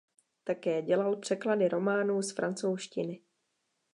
[0.43, 3.21] Také dělal překlady románů z francouzštiny.